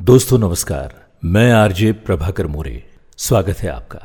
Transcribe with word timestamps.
दोस्तों, 0.00 0.38
नमस्कार। 0.38 0.94
मैं 1.24 1.52
आरजे 1.52 1.92
प्रभाकर 1.92 2.46
मोरे। 2.46 2.84
स्वागत 3.16 3.58
है 3.58 3.68
आपका। 3.68 3.98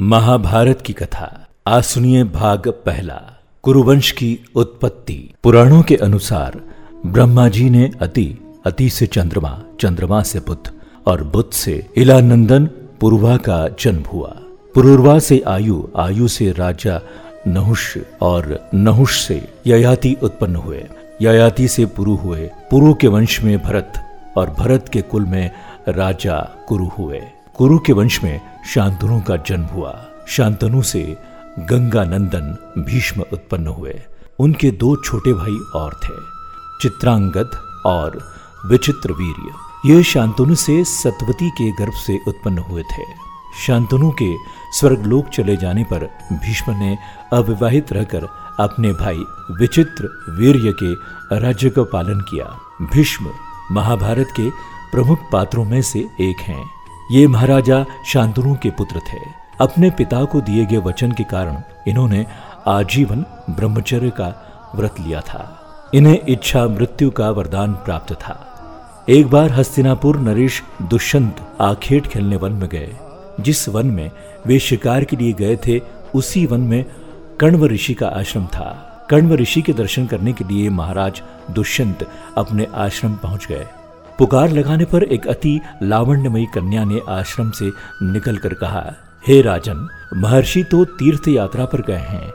महाभारत 0.00 0.80
की 0.80 0.92
कथा। 0.92 1.46
आज 1.66 1.84
सुनिए 1.84 2.24
भाग 2.24 2.68
पहला, 2.68 3.22
कुरुवंश 3.62 4.10
की 4.10 4.38
उत्पत्ति। 4.54 5.34
पुराणों 5.42 5.82
के 5.82 5.96
अनुसार, 5.96 6.60
ब्रह्मा 7.06 7.48
जी 7.48 7.70
ने 7.70 7.90
अति 8.00 8.38
अति 8.66 8.90
से 8.90 9.06
चंद्रमा 9.06 9.62
चंद्रमा 9.80 10.22
से 10.22 10.40
बुद्ध 10.40 10.70
और 11.06 11.24
बुद्ध 11.24 11.52
से 11.52 11.86
इलानंदन, 11.96 12.66
पूर्वा 13.00 13.36
का 13.36 13.68
जन्म 13.80 14.02
हुआ। 14.02 14.36
पुरुर्वा 14.74 15.18
से 15.18 15.42
आयु 15.46 15.88
आयु 15.96 16.28
से 16.28 16.52
राजा 16.52 17.00
नहुष 17.46 17.98
और 18.20 18.70
नहुष 18.74 19.20
से 19.20 19.48
ययाति 19.66 20.16
उत्पन्न 20.22 20.56
हुए। 20.56 20.84
ययाति 21.22 21.68
से 21.68 21.86
पुरु 21.86 22.14
हुए। 22.14 22.50
पुरु 22.70 22.94
के 22.94 23.06
वंश 23.06 23.40
में 23.40 23.62
भरत 23.62 23.92
और 24.36 24.50
भरत 24.50 24.88
के 24.92 25.02
कुल 25.02 25.24
में 25.24 25.50
राजा 25.88 26.38
कुरु 26.68 26.86
हुए। 26.88 27.20
कुरु 27.56 27.78
के 27.78 27.92
वंश 27.92 28.22
में 28.22 28.40
शांतनु 28.66 29.20
का 29.20 29.36
जन्म 29.48 29.64
हुआ। 29.64 29.94
शांतनु 30.28 30.82
से 30.82 31.02
गंगा 31.60 32.04
नंदन 32.04 32.56
भीष्म 32.78 33.24
उत्पन्न 33.32 33.66
हुए। 33.68 34.00
उनके 34.38 34.70
दो 34.70 34.94
छोटे 34.96 35.32
भाई 35.32 35.56
और 35.74 35.94
थे, 35.94 36.16
चित्रांगद 36.82 37.50
और 37.86 38.18
विचित्र 38.66 39.12
वीर्य 39.12 39.54
ये 39.86 40.02
शांतनु 40.02 40.54
से 40.54 40.82
सतवती 40.84 41.50
के 41.50 41.70
गर्भ 41.72 41.94
से 41.96 42.18
उत्पन्न 42.28 42.58
हुए 42.58 42.82
थे। 42.82 43.04
शांतनु 43.66 44.10
के 44.12 44.32
स्वर्गलोक 44.72 45.28
चले 45.28 45.56
जाने 45.56 45.84
पर 45.84 46.04
भीष्म 46.32 46.72
ने 46.72 46.96
अविवाहित 47.32 47.92
रहकर 47.92 48.26
अपने 48.60 48.92
भाई 48.92 49.22
विचित्र 49.50 50.08
वीर्य 50.30 50.72
के 50.82 50.92
राज्य 51.40 51.70
का 51.70 51.82
पालन 51.82 52.20
किया। 52.20 52.44
भीष्म 52.92 53.30
महाभारत 53.72 54.28
के 54.36 54.50
प्रमुख 54.92 55.18
पात्रों 55.32 55.64
में 55.64 55.82
से 55.82 55.98
एक 56.20 56.36
हैं। 56.40 56.70
ये 57.10 57.26
महाराजा 57.26 57.86
शांतनु 58.06 58.54
के 58.54 58.70
पुत्र 58.70 58.98
थे। 58.98 59.18
अपने 59.60 59.90
पिता 59.90 60.24
को 60.24 60.40
दिए 60.40 60.66
गए 60.66 60.76
वचन 60.76 61.12
के 61.12 61.24
कारण 61.24 61.56
इन्होंने 61.88 62.26
आजीवन 62.66 63.24
ब्रह्मचर्य 63.50 64.10
का 64.10 64.42
व्रत 64.74 64.94
लिया 65.00 65.20
था। 65.20 65.62
इन्हें 65.94 66.20
इच्छा 66.28 66.66
मृत्यु 66.66 67.10
का 67.10 67.30
वरदान 67.30 67.72
प्राप्त 67.72 68.12
था। 68.12 68.52
एक 69.08 69.26
बार 69.26 69.52
हस्तिनापुर 69.52 70.18
नरेश 70.20 70.62
दुष्यंत 70.82 71.36
आखेट 71.60 72.06
खेलने 72.06 72.36
वन 72.36 72.52
में 72.52 72.68
गए। 72.68 72.96
जिस 73.40 73.68
वन 73.68 73.86
में 73.86 74.10
वे 74.46 74.58
शिकार 74.58 75.04
के 75.04 75.16
लिए 75.16 75.32
गए 75.32 75.56
थे, 75.56 75.80
उसी 76.14 76.46
वन 76.46 76.60
में 76.60 76.84
कण्व 77.40 77.66
ऋषि 77.66 77.94
का 77.94 78.08
आश्रम 78.08 78.46
था। 78.46 78.92
कण्व 79.10 79.34
ऋषि 79.34 79.62
के 79.62 79.72
दर्शन 79.72 80.06
करने 80.06 80.32
के 80.32 80.44
लिए 80.44 80.68
महाराज 80.70 81.22
दुष्यंत 81.50 82.06
अपने 82.36 82.66
आश्रम 82.74 83.14
पहुँच 83.14 83.46
गए। 83.46 83.66
पुकार 84.18 84.50
लगाने 84.50 84.84
पर 84.84 85.02
एक 85.02 85.26
अति 85.26 85.60
लावण्यमयी 85.82 86.46
कन्या 86.46 86.84
ने 86.84 87.00
आश्रम 87.08 87.50
से 87.50 87.70
निकलकर 88.02 88.54
कहा, 88.54 88.84
हे 89.28 89.40
राजन, 89.42 89.88
महर्षि 90.16 90.62
तो 90.62 90.84
तीर्थ 90.84 91.28
यात्रा 91.28 91.64
पर 91.64 91.82
गए 91.82 92.04
हैं, 92.08 92.30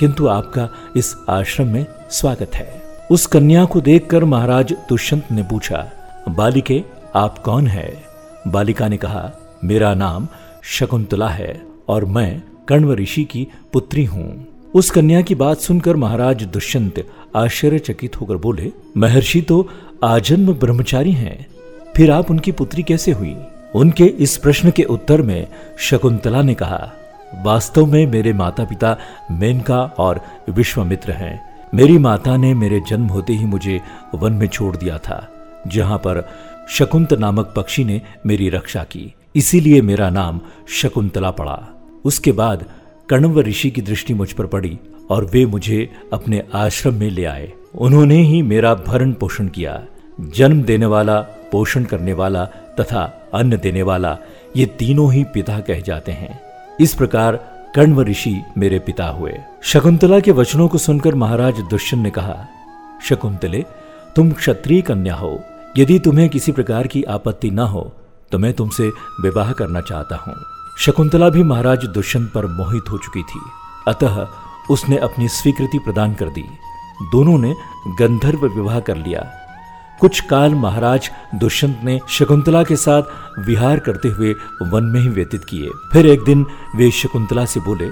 किंतु 0.00 0.26
आपका 0.26 0.68
इस 0.96 1.14
आश्रम 1.28 1.68
में 1.68 1.86
स्वागत 2.10 2.54
है। 2.54 2.82
उस 3.10 3.26
कन्या 3.26 3.64
को 3.64 3.80
देखकर 3.80 4.24
महाराज 4.24 4.72
दुष्यंत 4.88 5.30
ने 5.32 5.42
पूछा, 5.42 5.86
बालिके, 6.28 6.82
आप 7.16 7.38
कौन 7.38 7.66
है? 7.66 7.90
बालिका 8.46 8.88
ने 8.88 8.96
कहा, 8.96 9.30
मेरा 9.64 9.94
नाम 9.94 10.28
शकुंतला 10.62 11.28
है 11.28 11.60
और 11.88 12.04
मैं 12.04 12.42
कण्व 12.68 12.94
ऋषि 12.94 13.24
की 13.24 13.46
पुत्री 13.72 14.04
हूँ। 14.04 14.47
उस 14.74 14.90
कन्या 14.90 15.20
की 15.20 15.34
बात 15.34 15.58
सुनकर 15.58 15.96
महाराज 15.96 16.42
दुष्यंत 16.44 17.04
आश्चर्यचकित 17.36 18.20
होकर 18.20 18.36
बोले, 18.36 18.70
महर्षि 18.96 19.40
तो 19.40 19.68
आजन्म 20.04 20.52
ब्रह्मचारी 20.52 21.12
हैं, 21.12 21.46
फिर 21.96 22.10
आप 22.10 22.30
उनकी 22.30 22.52
पुत्री 22.52 22.82
कैसे 22.82 23.12
हुई? 23.12 23.36
उनके 23.74 24.04
इस 24.04 24.36
प्रश्न 24.36 24.70
के 24.70 24.82
उत्तर 24.82 25.22
में 25.22 25.46
शकुंतला 25.78 26.42
ने 26.42 26.54
कहा, 26.54 26.90
वास्तव 27.44 27.86
में 27.86 28.06
मेरे 28.06 28.32
माता 28.32 28.64
पिता 28.64 28.96
मेनका 29.30 29.80
और 29.98 30.20
विश्वामित्र 30.50 31.12
हैं। 31.12 31.40
मेरी 31.74 31.98
माता 31.98 32.36
ने 32.36 32.54
मेरे 32.54 32.80
जन्म 32.88 33.06
होते 33.06 33.32
ही 33.32 33.44
मुझे 33.44 33.80
वन 34.14 34.32
में 34.32 34.46
छोड़ 34.46 34.76
दिया 34.76 34.98
था, 34.98 35.28
जहाँ 35.66 35.98
पर 35.98 36.28
शकुंत 36.68 37.12
नामक 37.12 37.52
पक्षी 37.56 37.84
ने 37.84 38.00
मेरी 38.26 38.48
रक्षा 38.48 38.84
की। 38.84 39.12
इसीलिए 39.36 39.80
मेरा 39.82 40.10
नाम 40.10 40.40
शकुंतला 40.68 41.30
पड़ा। 41.30 41.68
उसके 42.04 42.32
बाद 42.32 42.64
कण्व 43.10 43.40
ऋषि 43.40 43.70
की 43.70 43.82
दृष्टि 43.82 44.14
मुझ 44.14 44.32
पर 44.32 44.46
पड़ी 44.46 44.78
और 45.10 45.24
वे 45.24 45.44
मुझे 45.46 45.88
अपने 46.12 46.42
आश्रम 46.54 46.94
में 46.94 47.10
ले 47.10 47.24
आए। 47.24 47.52
उन्होंने 47.74 48.16
ही 48.22 48.40
मेरा 48.42 48.74
भरण 48.76 49.12
पोषण 49.12 49.48
किया, 49.48 49.82
जन्म 50.20 50.62
देने 50.62 50.86
वाला 50.86 51.20
पोषण 51.52 51.84
करने 51.84 52.12
वाला 52.12 52.44
तथा 52.80 53.02
अन्न 53.34 53.56
देने 53.56 53.82
वाला 53.82 54.16
ये 54.56 54.66
तीनों 54.78 55.12
ही 55.12 55.22
पिता 55.24 55.58
कह 55.60 55.80
जाते 55.80 56.12
हैं। 56.12 56.40
इस 56.80 56.94
प्रकार 56.94 57.36
कण्व 57.74 58.02
ऋषि 58.02 58.34
मेरे 58.58 58.78
पिता 58.78 59.06
हुए। 59.08 59.32
शकुंतला 59.62 60.20
के 60.20 60.30
वचनों 60.32 60.68
को 60.68 60.78
सुनकर 60.78 61.14
महाराज 61.14 61.60
दुष्यन 61.70 62.00
ने 62.00 62.10
कहा, 62.10 62.36
शकुंतले, 63.02 63.64
तुम 64.16 64.30
क्षत्रिय 64.32 64.80
कन्या 64.82 65.14
हो। 65.14 65.38
यदि 65.78 65.98
तुम्हें 65.98 66.28
किसी 66.28 66.52
प्रकार 66.52 66.86
की 66.86 67.02
आपत्ति 67.08 67.50
न 67.50 67.58
हो 67.58 67.90
तो 68.32 68.38
मैं 68.38 68.52
तुमसे 68.52 68.88
विवाह 69.20 69.52
करना 69.52 69.80
चाहता 69.80 70.16
हूँ। 70.16 70.34
शकुंतला 70.78 71.28
भी 71.28 71.42
महाराज 71.42 71.84
दुष्यंत 71.84 72.30
पर 72.32 72.46
मोहित 72.46 72.90
हो 72.90 72.98
चुकी 72.98 73.22
थी। 73.22 73.40
अतः 73.88 74.26
उसने 74.70 74.96
अपनी 74.96 75.28
स्वीकृति 75.28 75.78
प्रदान 75.78 76.14
कर 76.14 76.28
दी। 76.28 76.44
दोनों 77.02 77.38
ने 77.38 77.54
गंधर्व 77.98 78.46
विवाह 78.46 78.78
कर 78.80 78.96
लिया। 78.96 79.20
कुछ 80.00 80.20
काल 80.20 80.54
महाराज 80.54 81.10
दुष्यंत 81.34 81.80
ने 81.84 81.98
शकुंतला 82.08 82.62
के 82.62 82.76
साथ 82.76 83.02
विहार 83.38 83.78
करते 83.78 84.08
हुए 84.08 84.32
वन 84.62 84.84
में 84.84 85.00
ही 85.00 85.08
व्यतीत 85.08 85.44
किए। 85.44 85.70
फिर 85.92 86.06
एक 86.06 86.24
दिन 86.24 86.46
वे 86.76 86.90
शकुंतला 86.90 87.44
से 87.44 87.60
बोले, 87.60 87.90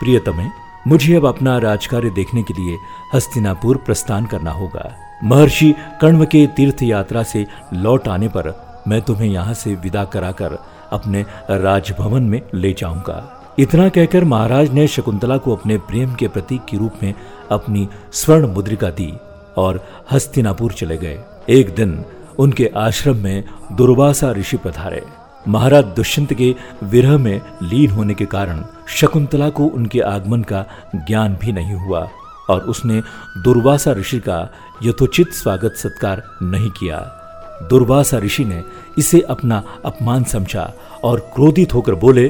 प्रियतमे, 0.00 0.48
मुझे 0.86 1.14
अब 1.14 1.26
अपना 1.26 1.58
राजकार्य 1.58 2.10
देखने 2.10 2.42
के 2.42 2.54
लिए 2.54 2.78
हस्तिनापुर 3.14 3.76
प्रस्थान 3.76 4.26
करना 4.26 4.50
होगा। 4.50 4.90
महर्षि 5.24 5.74
कण्व 6.00 6.24
के 6.24 6.46
तीर्थ 6.46 6.82
यात्रा 6.82 7.22
से 7.22 7.46
लौट 7.74 8.08
आने 8.08 8.28
पर 8.28 8.54
मैं 8.88 9.02
तुम्हें 9.02 9.28
यहाँ 9.28 9.54
से 9.54 9.74
विदा 9.74 10.04
कराकर 10.04 10.58
अपने 10.92 11.24
राजभवन 11.50 12.22
में 12.22 12.42
ले 12.54 12.72
जाऊँगा। 12.72 13.32
इतना 13.58 13.88
कहकर 13.88 14.24
महाराज 14.24 14.70
ने 14.70 14.86
शकुंतला 14.88 15.36
को 15.36 15.56
अपने 15.56 15.78
प्रेम 15.78 16.14
के 16.14 16.28
प्रतीक 16.28 16.64
के 16.64 16.76
रूप 16.76 16.92
में 17.02 17.14
अपनी 17.50 17.88
स्वर्ण 18.12 18.46
मुद्रिका 18.46 18.90
दी 18.90 19.12
और 19.56 19.86
हस्तिनापुर 20.10 20.72
चले 20.72 20.96
गए। 20.96 21.18
एक 21.48 21.74
दिन 21.74 22.04
उनके 22.38 22.70
आश्रम 22.76 23.16
में 23.16 23.44
दुर्वासा 23.72 24.32
ऋषि 24.32 24.56
पधारे। 24.56 25.04
महाराज 25.48 25.84
दुष्यंत 25.84 26.34
के 26.34 26.54
विरह 26.82 27.18
में 27.18 27.40
लीन 27.62 27.90
होने 27.90 28.14
के 28.14 28.26
कारण 28.26 28.64
शकुंतला 28.88 29.48
को 29.50 29.64
उनके 29.64 30.00
आगमन 30.00 30.42
का 30.42 30.64
ज्ञान 30.94 31.34
भी 31.34 31.52
नहीं 31.52 31.74
हुआ 31.74 32.08
और 32.50 32.60
उसने 32.60 33.00
दुर्वासा 33.42 33.92
ऋषि 33.92 34.18
का 34.18 34.48
यथोचित 34.82 35.32
स्वागत 35.32 35.74
सत्कार 35.76 36.22
नहीं 36.42 36.70
किया। 36.70 37.15
दुर्वासा 37.62 38.18
ऋषि 38.18 38.44
ने 38.44 38.62
इसे 38.98 39.20
अपना 39.20 39.62
अपमान 39.84 40.24
समझा 40.24 40.72
और 41.04 41.20
क्रोधित 41.34 41.74
होकर 41.74 41.94
बोले, 41.94 42.28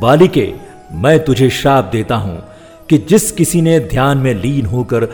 बालिके, 0.00 0.52
मैं 0.92 1.24
तुझे 1.24 1.50
श्राप 1.50 1.84
देता 1.84 2.16
हूँ 2.16 2.42
कि 2.88 2.98
जिस 2.98 3.30
किसी 3.32 3.62
ने 3.62 3.80
ध्यान 3.80 4.18
में 4.18 4.34
लीन 4.34 4.66
होकर 4.66 5.04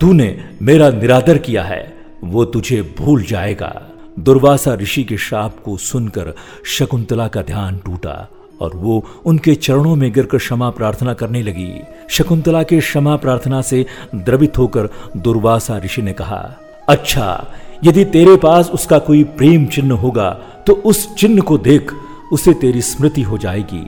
तूने 0.00 0.44
मेरा 0.62 0.90
निरादर 0.90 1.38
किया 1.38 1.62
है, 1.62 1.96
वो 2.24 2.44
तुझे 2.44 2.82
भूल 2.98 3.22
जाएगा। 3.22 3.82
दुर्वासा 4.18 4.74
ऋषि 4.74 5.04
के 5.04 5.16
श्राप 5.16 5.56
को 5.64 5.76
सुनकर 5.76 6.34
शकुंतला 6.66 7.28
का 7.28 7.42
ध्यान 7.42 7.78
टूटा 7.78 8.28
और 8.60 8.70
वो 8.74 9.04
उनके 9.24 9.54
चरणों 9.54 9.96
में 9.96 10.12
गिरकर 10.12 10.38
क्षमा 10.38 10.70
प्रार्थना 10.70 11.14
करने 11.14 11.42
लगी। 11.42 11.72
शकुंतला 12.10 12.62
के 12.62 12.80
क्षमा 12.80 13.16
प्रार्थना 13.16 13.62
से 13.62 13.86
द्रवित 14.14 14.58
होकर 14.58 14.88
दुर्वासा 15.16 15.78
ऋषि 15.78 16.02
ने 16.02 16.12
कहा 16.12 16.56
अच्छा 16.88 17.54
यदि 17.84 18.04
तेरे 18.04 18.36
पास 18.36 18.70
उसका 18.70 18.98
कोई 18.98 19.22
प्रेम 19.24 19.66
चिन्ह 19.66 19.94
होगा 19.94 20.30
तो 20.66 20.72
उस 20.72 21.14
चिन्ह 21.14 21.42
को 21.42 21.58
देख 21.58 21.92
उसे 22.32 22.52
तेरी 22.54 22.82
स्मृति 22.82 23.22
हो 23.22 23.38
जाएगी। 23.38 23.86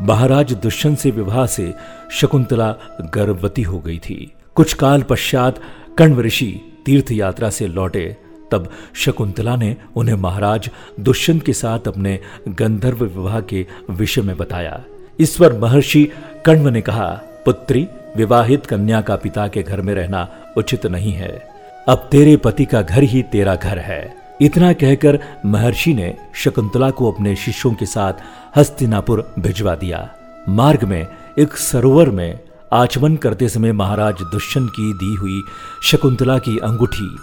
महाराज 0.00 0.52
दुष्यंत 0.52 0.98
से 0.98 1.10
विवाह 1.10 1.46
से 1.46 1.72
शकुंतला 2.10 2.70
गर्भवती 3.14 3.62
हो 3.62 3.78
गई 3.78 3.98
थी। 3.98 4.32
कुछ 4.54 4.72
काल 4.74 5.02
पश्चात 5.02 5.60
कण्व 5.98 6.20
ऋषि 6.20 6.52
तीर्थ 6.86 7.12
यात्रा 7.12 7.50
से 7.50 7.66
लौटे, 7.66 8.16
तब 8.52 8.70
शकुंतला 8.94 9.56
ने 9.56 9.76
उन्हें 9.96 10.16
महाराज 10.16 10.70
दुष्यंत 11.00 11.44
के 11.46 11.52
साथ 11.52 11.88
अपने 11.88 12.18
गंधर्व 12.48 13.04
विवाह 13.04 13.40
के 13.40 13.66
विषय 13.90 14.22
में 14.22 14.36
बताया। 14.36 14.82
ईश्वर 15.20 15.58
महर्षि 15.58 16.08
कण्व 16.46 16.68
ने 16.68 16.80
कहा, 16.80 17.08
पुत्री, 17.44 17.86
विवाहित 18.16 18.66
कन्या 18.66 19.00
का 19.00 19.16
पिता 19.16 19.46
के 19.48 19.62
घर 19.62 19.80
में 19.80 19.94
रहना 19.94 20.28
उचित 20.56 20.86
नहीं 20.86 21.12
है। 21.12 21.51
अब 21.88 22.08
तेरे 22.10 22.36
पति 22.36 22.64
का 22.64 22.82
घर 22.82 23.02
ही 23.02 23.22
तेरा 23.22 23.56
घर 23.56 23.78
है। 23.78 24.14
इतना 24.40 24.72
कहकर 24.72 25.18
महर्षि 25.46 25.94
ने 25.94 26.16
शकुंतला 26.34 26.90
को 26.90 27.12
अपने 27.12 27.36
शिष्यों 27.36 27.74
के 27.74 27.86
साथ 27.86 28.12
हस्तिनापुर 28.56 29.34
भिजवा 29.38 29.74
दिया। 29.74 30.10
मार्ग 30.48 30.84
में, 30.84 31.06
एक 31.38 31.56
सरोवर 31.56 32.10
में 32.10 32.40
आचमन 32.72 33.16
करते 33.16 33.48
समय 33.48 33.72
महाराज 33.72 34.14
दुष्यंत 34.14 34.70
की 34.70 34.92
दी 34.92 35.14
हुई 35.14 35.42
शकुंतला 35.82 36.38
की 36.38 36.58
अंगूठी, 36.58 37.16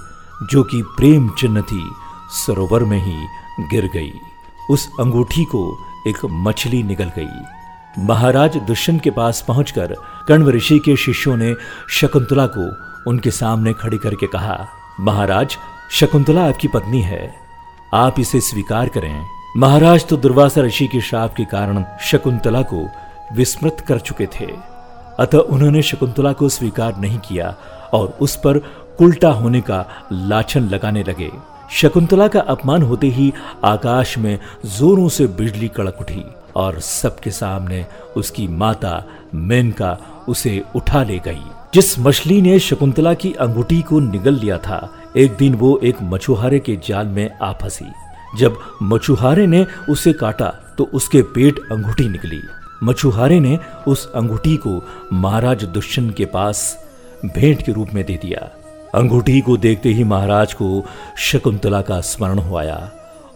जो 0.52 0.64
कि 0.64 0.82
प्रेम 0.82 1.30
चिन्ह 1.30 1.62
थी, 1.62 1.90
सरोवर 2.32 2.84
में 2.84 3.00
ही 3.00 3.28
गिर 3.72 3.90
गई। 3.94 4.12
उस 4.70 4.90
अंगूठी 5.00 5.46
को 5.46 5.86
एक 6.08 6.18
मछली 6.26 6.84
निकल 6.84 7.12
गई। 7.16 7.59
महाराज 7.98 8.58
दुष्यंत 8.58 9.02
के 9.02 9.10
पास 9.10 9.46
पहुंचकर 9.48 9.96
कण्व 10.28 10.50
ऋषि 10.50 10.80
के 10.80 10.96
शिष्यों 10.96 11.38
ने 11.38 11.56
शकुंतला 11.90 12.46
को 12.48 12.70
उनके 13.10 13.32
सामने 13.32 13.74
खड़ी 13.74 13.98
करके 13.98 14.28
कहा, 14.28 14.68
महाराज, 15.00 15.58
शकुंतला 15.92 16.48
आपकी 16.48 16.68
पत्नी 16.68 17.02
है। 17.02 17.36
आप 17.94 18.20
इसे 18.20 18.40
स्वीकार 18.40 18.88
करें। 18.88 19.26
महाराज 19.58 20.08
तो 20.08 20.18
दुर्वासा 20.18 20.62
ऋषि 20.62 20.88
के 20.88 21.02
श्राप 21.02 21.34
के 21.34 21.46
कारण 21.46 21.84
शकुंतला 22.02 22.62
को 22.62 22.90
विस्मृत 23.34 23.86
कर 23.88 24.00
चुके 24.00 24.26
थे। 24.26 24.48
अतः 25.20 25.38
उन्होंने 25.38 25.82
शकुंतला 25.82 26.34
को 26.34 26.50
स्वीकार 26.50 26.98
नहीं 26.98 27.20
किया 27.20 27.56
और 27.94 28.18
उस 28.22 28.36
पर 28.36 28.58
उल्टा 29.02 29.30
होने 29.30 29.62
का 29.62 29.86
लाछन 30.12 30.62
लगाने 30.62 31.04
लगे। 31.04 31.32
शकुंतला 31.72 32.28
का 32.28 32.40
अपमान 32.40 32.82
होते 32.82 33.08
ही 33.08 33.34
आकाश 33.66 34.18
में 34.18 34.40
जोरों 34.66 35.10
से 35.10 35.28
बिजली 35.28 35.68
कड़क 35.68 35.98
उठी। 36.02 36.26
और 36.60 36.80
सबके 36.80 37.32
सामने 37.32 37.86
उसकी 38.18 38.48
माता 38.48 39.04
मेनका 39.36 39.98
उसे 40.30 40.62
उठा 40.76 41.04
ले 41.04 41.20
गई। 41.20 41.42
जिस 41.74 41.98
मछली 42.00 42.42
ने 42.42 42.60
शकुंतला 42.60 43.14
की 43.14 43.32
अंगूठी 43.34 43.82
को 43.82 44.00
निगल 44.00 44.36
लिया 44.36 44.58
था, 44.58 44.90
एक 45.18 45.36
दिन 45.38 45.56
वो 45.56 45.80
एक 45.84 46.02
मछुहारे 46.04 46.60
के 46.60 46.76
जाल 46.86 47.08
में 47.08 47.30
आ 47.40 47.52
फंसी। 47.54 47.92
जब 48.38 48.58
मछुहारे 48.84 49.46
ने 49.48 49.66
उसे 49.90 50.14
काटा 50.14 50.48
तो 50.78 50.84
उसके 50.94 51.22
पेट 51.36 51.60
अंगूठी 51.72 52.08
निकली। 52.10 52.42
मछुहारे 52.84 53.40
ने 53.40 53.58
उस 53.88 54.12
अंगूठी 54.12 54.56
को 54.58 54.82
महाराज 55.14 55.64
दुष्यंत 55.66 56.16
के 56.16 56.26
पास 56.26 56.62
भेंट 57.26 57.62
के 57.62 57.72
रूप 57.72 57.90
में 57.94 58.04
दे 58.06 58.20
दिया। 58.22 58.50
अंगूठी 58.96 59.40
को 59.42 59.58
देखते 59.58 59.90
ही 59.90 60.04
महाराज 60.04 60.54
को 60.54 60.86
शकुंतला 61.18 61.82
का 61.82 62.00
स्मरण 62.02 62.40
हो 62.40 62.58
आया 62.58 62.80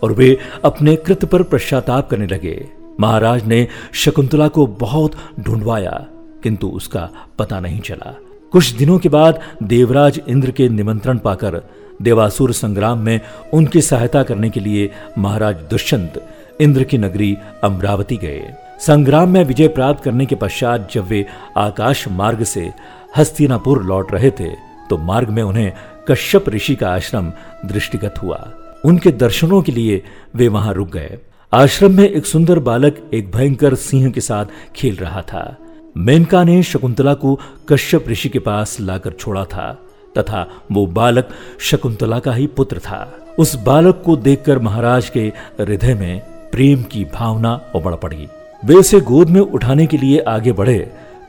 और 0.04 0.14
वे 0.14 0.38
अपने 0.66 0.96
कृत 0.96 1.26
पर 1.26 1.44
पश्चाताप 1.44 2.10
करने 2.10 2.28
लगे। 2.28 2.83
महाराज 3.00 3.46
ने 3.46 3.68
शकुंतला 3.94 4.48
को 4.48 4.66
बहुत 4.80 5.16
ढूंढवाया, 5.40 6.06
किंतु 6.44 6.68
उसका 6.70 7.10
पता 7.40 7.60
नहीं 7.60 7.80
चला। 7.80 8.16
कुछ 8.54 8.72
दिनों 8.72 8.98
के 9.00 9.10
बाद 9.10 9.40
देवराज 9.64 10.20
इंद्र 10.28 10.52
के 10.52 10.68
निमंत्रण 10.70 11.18
पाकर 11.18 11.62
देवासुर 12.02 12.52
संग्राम 12.54 13.00
में 13.00 13.20
उनकी 13.54 13.82
सहायता 13.82 14.24
करने 14.24 14.50
के 14.50 14.60
लिए 14.60 14.90
महाराज 15.18 15.56
दुष्यंत 15.70 16.24
इंद्र 16.62 16.84
की 16.84 16.98
नगरी 16.98 17.36
अमरावती 17.64 18.18
गए। 18.18 18.54
संग्राम 18.80 19.30
में 19.30 19.44
विजय 19.46 19.68
प्राप्त 19.68 20.04
करने 20.04 20.26
के 20.26 20.36
पश्चात 20.36 20.90
जब 20.94 21.08
वे 21.08 21.26
आकाश 21.58 22.08
मार्ग 22.12 22.44
से 22.44 22.72
हस्तिनापुर 23.18 23.84
लौट 23.84 24.12
रहे 24.12 24.32
थे 24.32 24.50
तो 24.90 24.98
मार्ग 25.00 25.30
में 25.30 25.44
उन्हें 25.44 25.72
कश्यप 26.10 26.50
ऋषि 26.50 26.76
का 26.76 26.90
आश्रम 26.90 27.32
दृष्टिगत 27.66 28.22
हुआ। 28.24 28.38
उनके 28.86 29.12
दर्शनों 29.12 29.62
के 29.62 29.72
लिए 29.72 30.02
वे 30.36 30.48
वहाँ 30.48 30.74
रुक 30.74 30.90
गए। 30.90 31.18
आश्रम 31.54 31.92
में 31.92 32.10
एक 32.10 32.26
सुंदर 32.26 32.60
बालक 32.60 32.96
एक 33.14 33.30
भयंकर 33.32 33.74
सिंह 33.76 34.10
के 34.12 34.22
साथ 34.22 34.46
खेल 34.76 34.96
रहा 34.96 35.22
था। 35.22 35.56
मेनका 35.98 36.44
ने 36.44 36.62
शकुंतला 36.64 37.14
को 37.14 37.34
कश्यप 37.70 38.08
ऋषि 38.10 38.30
के 38.30 38.40
पास 38.40 38.78
लाकर 38.80 39.12
छोड़ा 39.12 39.44
था, 39.46 39.68
तथा 40.16 40.48
वो 40.72 40.86
बालक 40.86 41.30
शकुंतला 41.62 42.20
का 42.20 42.34
ही 42.34 42.48
पुत्र 42.48 42.80
था। 42.80 43.20
उस 43.40 43.56
बालक 43.66 44.02
को 44.06 44.16
देखकर 44.18 44.60
महाराज 44.60 45.10
के 45.10 45.26
हृदय 45.60 45.94
में 45.94 46.20
प्रेम 46.52 46.84
की 46.84 47.04
भावना 47.14 47.54
उबड़ 47.76 47.94
पड़ी। 47.96 48.28
वे 48.66 48.76
उसे 48.76 49.00
गोद 49.02 49.30
में 49.30 49.42
उठाने 49.42 49.86
के 49.86 49.98
लिए 49.98 50.20
आगे 50.28 50.52
बढ़े 50.52 50.80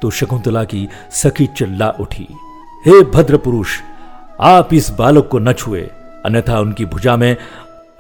तो 0.03 0.11
शकुंतला 0.11 0.62
की 0.65 0.87
सखी 1.12 1.47
चिल्ला 1.49 1.91
उठी, 2.00 2.26
हे 2.87 3.03
भद्र 3.11 3.37
पुरुष 3.38 3.79
आप 4.41 4.75
इस 4.75 4.91
बालक 4.91 5.29
को 5.29 5.38
न 5.38 5.53
छुए, 5.53 5.88
अन्यथा 6.25 6.59
उनकी 6.61 6.85
भुजा 6.87 7.17
में 7.17 7.37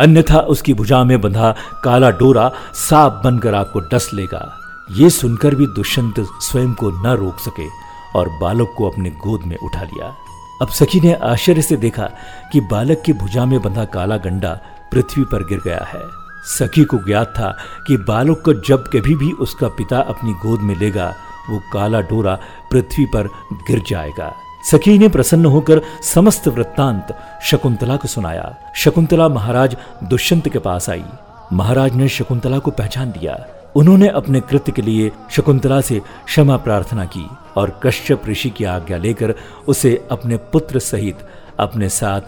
अन्यथा 0.00 0.38
उसकी 0.38 0.74
भुजा 0.74 1.04
में 1.04 1.20
बंधा 1.20 1.54
काला 1.84 2.10
डोरा 2.10 2.50
सांप 2.74 3.20
बनकर 3.24 3.54
आपको 3.54 3.80
डस 3.80 4.10
लेगा। 4.14 4.58
ये 4.90 5.10
सुनकर 5.10 5.54
भी 5.54 5.66
दुष्यंत 5.66 6.14
स्वयं 6.20 6.72
को 6.72 6.90
न 6.90 7.06
रोक 7.06 7.38
सके 7.38 7.68
और 8.18 8.28
बालक 8.28 8.74
को 8.78 8.90
अपने 8.90 9.10
गोद 9.10 9.42
में 9.42 9.56
उठा 9.56 9.82
लिया। 9.82 10.14
अब 10.62 10.68
सखी 10.68 11.00
ने 11.00 11.12
आश्चर्य 11.12 11.62
से 11.62 11.76
देखा 11.76 12.10
कि 12.52 12.60
बालक 12.60 13.02
की 13.06 13.12
भुजा 13.12 13.44
में 13.44 13.62
बंधा 13.62 13.84
काला 13.84 14.16
गंडा 14.16 14.60
पृथ्वी 14.92 15.24
पर 15.24 15.44
गिर 15.44 15.60
गया 15.64 15.84
है। 15.84 16.02
सखी 16.44 16.84
को 16.84 16.96
ज्ञात 16.96 17.26
था 17.26 17.56
कि 17.86 17.96
बालक 17.96 18.42
को 18.44 18.54
जब 18.54 18.84
कभी 18.84 19.14
भी 19.14 19.32
उसका 19.32 19.68
पिता 19.68 19.98
अपनी 19.98 20.32
गोद 20.32 20.60
में 20.60 20.76
लेगा, 20.76 21.14
वो 21.50 21.62
काला 21.72 22.00
डोरा 22.00 22.38
पृथ्वी 22.72 23.04
पर 23.04 23.26
गिर 23.52 23.82
जाएगा। 23.88 24.34
सखी 24.70 24.98
ने 24.98 25.08
प्रसन्न 25.08 25.46
होकर 25.46 25.80
समस्त 26.02 26.48
वृत्तांत 26.48 27.18
शकुंतला 27.42 27.96
को 27.96 28.08
सुनाया। 28.08 28.56
शकुंतला 28.74 29.28
महाराज 29.28 29.76
दुष्यंत 30.04 30.48
के 30.48 30.58
पास 30.58 30.90
आई। 30.90 31.04
महाराज 31.52 31.94
ने 31.94 32.08
शकुंतला 32.08 32.58
को 32.58 32.70
पहचान 32.70 33.10
दिया। 33.10 33.46
उन्होंने 33.76 34.08
अपने 34.08 34.40
कृत्य 34.40 34.72
के 34.72 34.82
लिए 34.82 35.12
शकुंतला 35.30 35.80
से 35.80 36.02
क्षमा 36.26 36.56
प्रार्थना 36.56 37.04
की 37.04 37.26
और 37.56 37.80
कश्यप 37.82 38.22
ऋषि 38.26 38.50
की 38.50 38.64
आज्ञा 38.64 38.96
लेकर 38.96 39.34
उसे 39.68 40.08
अपने 40.10 40.36
पुत्र 40.36 40.78
सहित 40.78 41.18
अपने 41.60 41.88
साथ 41.88 42.20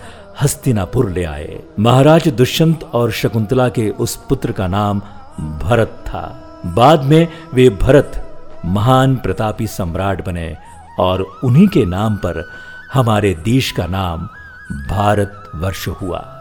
हस्तिनापुर 0.42 1.10
ले 1.10 1.24
आए। 1.24 1.58
महाराज 1.80 2.28
दुष्यंत 2.28 2.84
और 2.84 3.10
शकुंतला 3.10 3.68
के 3.68 3.90
उस 3.90 4.16
पुत्र 4.16 4.52
का 4.52 4.66
नाम 4.66 5.00
भरत 5.40 6.02
था। 6.06 6.42
बाद 6.66 7.02
में 7.02 7.28
वे 7.54 7.70
भरत, 7.70 8.22
महान 8.64 9.16
प्रतापी 9.16 9.66
सम्राट 9.66 10.26
बने 10.26 10.56
और 10.98 11.40
उन्हीं 11.44 11.68
के 11.68 11.84
नाम 11.84 12.16
पर 12.16 12.50
हमारे 12.92 13.34
देश 13.34 13.70
का 13.70 13.86
नाम 13.86 14.28
भारत 14.88 15.50
वर्ष 15.54 15.88
हुआ। 15.88 16.32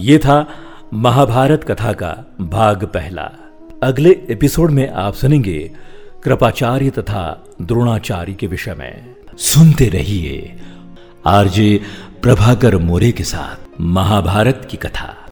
ये 0.00 0.18
था 0.18 0.48
महाभारत 0.94 1.64
कथा 1.64 1.92
का 1.92 2.16
भाग 2.40 2.84
पहला। 2.84 3.30
अगले 3.82 4.10
एपिसोड 4.10 4.70
में 4.70 4.92
आप 4.92 5.14
सुनेंगे 5.14 5.72
कृपाचार्य 6.24 6.90
तथा 6.90 7.44
द्रोणाचार्य 7.62 8.32
के 8.32 8.46
विषय 8.46 8.74
में। 8.74 9.14
सुनते 9.38 9.88
रहिए। 9.88 10.60
आरजे 11.26 11.80
प्रभाकर 12.24 12.76
मोरे 12.76 13.12
के 13.12 13.24
साथ 13.24 13.80
महाभारत 13.80 14.68
की 14.70 14.76
कथा। 14.76 15.23